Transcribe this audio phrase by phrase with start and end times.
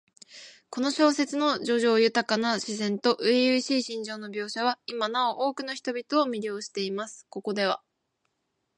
[0.71, 7.27] この小説の叙情豊かな自然と初々しい心情の描写は、今なお多くの人々を魅了しています。
[7.29, 7.83] ここでは、